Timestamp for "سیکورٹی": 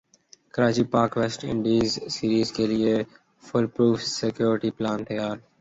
4.17-4.69